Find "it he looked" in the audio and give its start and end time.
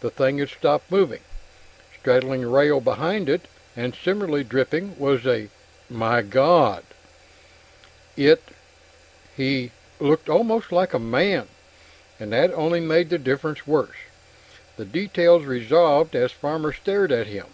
8.16-10.30